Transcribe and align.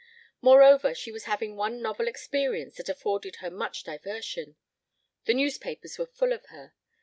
Moreover, 0.41 0.95
she 0.95 1.11
was 1.11 1.25
having 1.25 1.55
one 1.55 1.79
novel 1.79 2.07
experience 2.07 2.77
that 2.77 2.89
afforded 2.89 3.35
her 3.35 3.51
much 3.51 3.83
diversion. 3.83 4.55
The 5.25 5.35
newspapers 5.35 5.99
were 5.99 6.07
full 6.07 6.33
of 6.33 6.47
her. 6.47 6.73